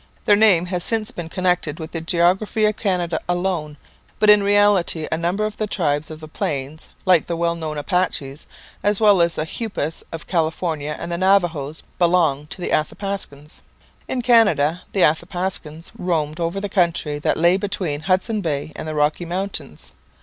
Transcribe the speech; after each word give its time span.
Their 0.25 0.35
name 0.35 0.65
has 0.65 0.83
since 0.83 1.11
become 1.11 1.29
connected 1.29 1.77
with 1.79 1.91
the 1.91 2.01
geography 2.01 2.65
of 2.65 2.75
Canada 2.75 3.19
alone, 3.29 3.77
but 4.17 4.31
in 4.31 4.41
reality 4.41 5.07
a 5.11 5.15
number 5.15 5.45
of 5.45 5.57
the 5.57 5.67
tribes 5.67 6.09
of 6.09 6.19
the 6.19 6.27
plains, 6.27 6.89
like 7.05 7.27
the 7.27 7.35
well 7.35 7.53
known 7.53 7.77
Apaches, 7.77 8.47
as 8.81 8.99
well 8.99 9.21
as 9.21 9.35
the 9.35 9.45
Hupas 9.45 10.01
of 10.11 10.25
California 10.25 10.97
and 10.99 11.11
the 11.11 11.17
Navahos, 11.17 11.83
belong 11.99 12.47
to 12.47 12.61
the 12.61 12.71
Athapascans. 12.73 13.61
In 14.07 14.23
Canada, 14.23 14.81
the 14.91 15.01
Athapascans 15.03 15.91
roamed 15.95 16.39
over 16.39 16.59
the 16.59 16.67
country 16.67 17.19
that 17.19 17.37
lay 17.37 17.55
between 17.55 17.99
Hudson 17.99 18.41
Bay 18.41 18.71
and 18.75 18.87
the 18.87 18.95
Rocky 18.95 19.25
Mountains. 19.25 19.91